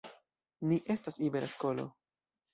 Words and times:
Ni 0.71 0.79
estas 0.95 1.21
Ibera 1.27 1.51
Skolo. 1.55 1.87